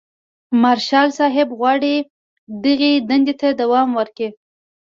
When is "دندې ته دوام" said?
3.09-3.89